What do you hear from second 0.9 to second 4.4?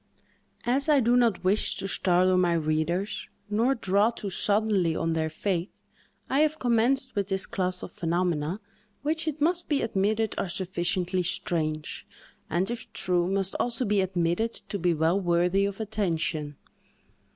do not wish to startle my readers, nor draw too